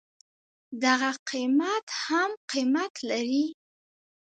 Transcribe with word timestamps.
دغه 0.83 1.11
قيمت 1.31 1.85
هم 2.07 2.31
قيمت 2.51 2.93
لري. 3.09 3.45